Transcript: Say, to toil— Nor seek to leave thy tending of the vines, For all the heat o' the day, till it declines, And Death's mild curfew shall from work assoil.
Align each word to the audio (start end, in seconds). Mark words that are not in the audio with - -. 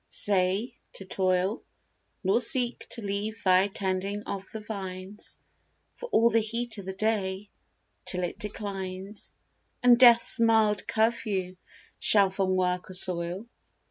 Say, 0.09 0.79
to 0.93 1.05
toil— 1.05 1.61
Nor 2.23 2.41
seek 2.41 2.87
to 2.89 3.03
leave 3.03 3.43
thy 3.43 3.67
tending 3.67 4.23
of 4.23 4.49
the 4.51 4.59
vines, 4.61 5.39
For 5.93 6.09
all 6.09 6.31
the 6.31 6.39
heat 6.41 6.79
o' 6.79 6.81
the 6.81 6.91
day, 6.93 7.51
till 8.05 8.23
it 8.23 8.39
declines, 8.39 9.35
And 9.83 9.99
Death's 9.99 10.39
mild 10.39 10.87
curfew 10.87 11.55
shall 11.99 12.31
from 12.31 12.55
work 12.55 12.89
assoil. 12.89 13.45